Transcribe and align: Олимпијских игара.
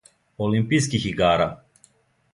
Олимпијских 0.45 1.05
игара. 1.11 1.49